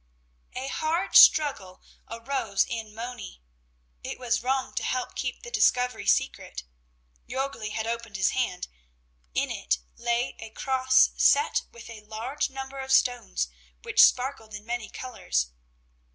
A 0.55 0.67
hard 0.67 1.15
struggle 1.15 1.79
arose 2.09 2.65
in 2.67 2.95
Moni. 2.95 3.43
It 4.03 4.17
was 4.17 4.41
wrong 4.41 4.73
to 4.73 4.83
help 4.83 5.13
keep 5.13 5.43
the 5.43 5.51
discovery 5.51 6.07
secret. 6.07 6.63
Jörgli 7.29 7.69
had 7.73 7.85
opened 7.85 8.17
his 8.17 8.29
hand. 8.31 8.67
In 9.35 9.51
it 9.51 9.77
lay 9.95 10.35
a 10.39 10.49
cross 10.49 11.11
set 11.17 11.61
with 11.71 11.87
a 11.87 12.01
large 12.01 12.49
number 12.49 12.79
of 12.79 12.91
stones, 12.91 13.47
which 13.83 14.01
sparkled 14.03 14.55
in 14.55 14.65
many 14.65 14.89
colors. 14.89 15.51